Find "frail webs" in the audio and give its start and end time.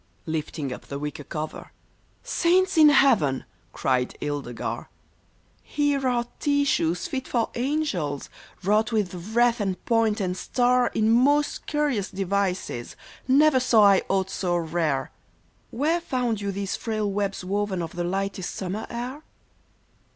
16.75-17.43